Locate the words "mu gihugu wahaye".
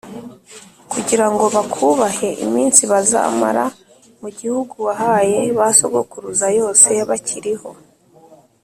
4.21-5.39